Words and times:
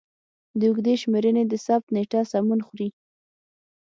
د 0.59 0.61
اوږدې 0.69 0.93
شمېرنې 1.01 1.43
د 1.47 1.53
ثبت 1.65 1.87
نېټه 1.95 2.19
سمون 2.31 2.59
خوري. 2.67 2.89